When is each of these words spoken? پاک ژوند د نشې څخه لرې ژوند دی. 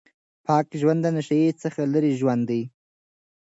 پاک 0.45 0.67
ژوند 0.81 0.99
د 1.03 1.07
نشې 1.15 1.41
څخه 1.63 1.81
لرې 1.93 2.11
ژوند 2.19 2.43
دی. 2.49 2.61